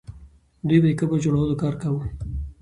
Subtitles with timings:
[0.67, 2.03] دوی به د قبر د جوړولو کار کاوه.